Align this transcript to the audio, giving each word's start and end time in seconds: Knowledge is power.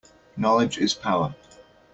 Knowledge 0.35 0.79
is 0.79 0.95
power. 0.95 1.35